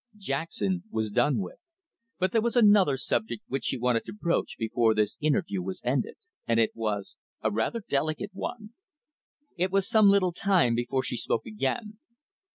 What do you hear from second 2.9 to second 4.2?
subject which she wanted to